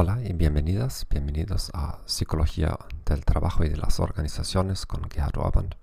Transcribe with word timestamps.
Hola 0.00 0.20
y 0.22 0.32
bienvenidas, 0.32 1.08
bienvenidos 1.10 1.72
a 1.74 1.98
Psicología 2.06 2.78
del 3.04 3.24
Trabajo 3.24 3.64
y 3.64 3.68
de 3.68 3.76
las 3.76 3.98
Organizaciones 3.98 4.86
con 4.86 5.10
Gerhard 5.10 5.36
Orband, 5.36 5.74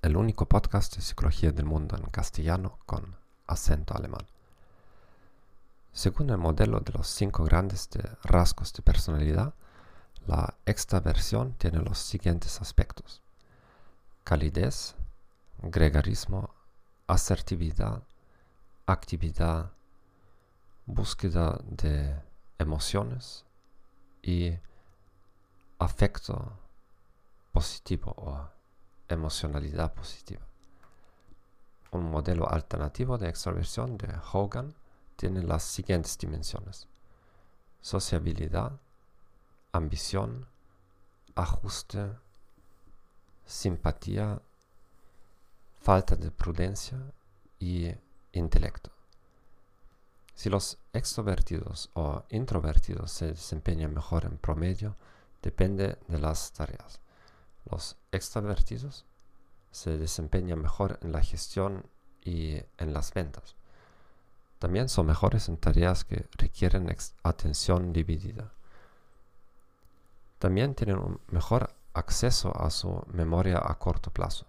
el 0.00 0.16
único 0.16 0.48
podcast 0.48 0.96
de 0.96 1.02
psicología 1.02 1.52
del 1.52 1.66
mundo 1.66 1.94
en 1.94 2.04
castellano 2.04 2.78
con 2.86 3.14
acento 3.46 3.94
alemán. 3.94 4.26
Según 5.92 6.30
el 6.30 6.38
modelo 6.38 6.80
de 6.80 6.90
los 6.94 7.06
cinco 7.06 7.44
grandes 7.44 7.90
rasgos 8.24 8.72
de 8.72 8.80
personalidad, 8.80 9.52
la 10.26 10.54
extraversión 10.64 11.52
tiene 11.58 11.80
los 11.80 11.98
siguientes 11.98 12.62
aspectos. 12.62 13.20
Calidez, 14.24 14.94
gregarismo, 15.58 16.48
asertividad, 17.08 18.04
actividad, 18.86 19.70
búsqueda 20.86 21.60
de 21.66 22.31
emociones 22.62 23.44
y 24.22 24.52
afecto 25.78 26.58
positivo 27.52 28.14
o 28.16 28.48
emocionalidad 29.08 29.92
positiva. 29.92 30.46
Un 31.90 32.10
modelo 32.10 32.48
alternativo 32.50 33.18
de 33.18 33.28
extroversión 33.28 33.98
de 33.98 34.08
Hogan 34.32 34.74
tiene 35.16 35.42
las 35.42 35.62
siguientes 35.62 36.16
dimensiones. 36.16 36.88
Sociabilidad, 37.82 38.80
ambición, 39.72 40.46
ajuste, 41.34 42.10
simpatía, 43.44 44.40
falta 45.80 46.16
de 46.16 46.30
prudencia 46.30 46.98
y 47.58 47.92
intelecto. 48.32 48.90
Si 50.42 50.50
los 50.50 50.76
extrovertidos 50.92 51.88
o 51.94 52.24
introvertidos 52.28 53.12
se 53.12 53.26
desempeñan 53.26 53.94
mejor 53.94 54.24
en 54.24 54.38
promedio, 54.38 54.96
depende 55.40 55.98
de 56.08 56.18
las 56.18 56.52
tareas. 56.52 57.00
Los 57.70 57.96
extrovertidos 58.10 59.04
se 59.70 59.96
desempeñan 59.98 60.60
mejor 60.60 60.98
en 61.02 61.12
la 61.12 61.22
gestión 61.22 61.86
y 62.24 62.56
en 62.76 62.92
las 62.92 63.14
ventas. 63.14 63.54
También 64.58 64.88
son 64.88 65.06
mejores 65.06 65.48
en 65.48 65.58
tareas 65.58 66.04
que 66.04 66.26
requieren 66.32 66.92
atención 67.22 67.92
dividida. 67.92 68.52
También 70.40 70.74
tienen 70.74 70.98
un 70.98 71.20
mejor 71.28 71.72
acceso 71.94 72.52
a 72.60 72.68
su 72.70 73.04
memoria 73.12 73.62
a 73.64 73.78
corto 73.78 74.10
plazo. 74.10 74.46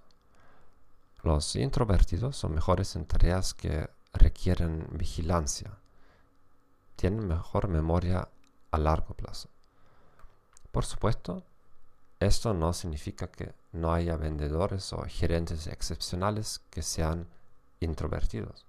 Los 1.21 1.55
introvertidos 1.55 2.35
son 2.35 2.55
mejores 2.55 2.95
en 2.95 3.05
tareas 3.05 3.53
que 3.53 3.91
requieren 4.11 4.87
vigilancia. 4.93 5.77
Tienen 7.03 7.27
mejor 7.27 7.67
memoria 7.67 8.29
a 8.71 8.77
largo 8.77 9.13
plazo. 9.13 9.49
Por 10.71 10.85
supuesto, 10.85 11.43
esto 12.21 12.53
no 12.53 12.71
significa 12.71 13.27
que 13.27 13.53
no 13.73 13.93
haya 13.93 14.15
vendedores 14.15 14.93
o 14.93 15.03
gerentes 15.03 15.67
excepcionales 15.67 16.61
que 16.69 16.81
sean 16.81 17.27
introvertidos. 17.81 18.65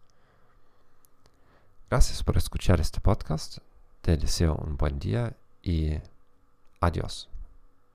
Gracias 1.88 2.24
por 2.24 2.36
escuchar 2.36 2.80
este 2.80 3.00
podcast. 3.00 3.58
Te 4.00 4.16
deseo 4.16 4.56
un 4.56 4.76
buen 4.76 4.98
día 4.98 5.36
y 5.62 5.92
adiós. 6.80 7.28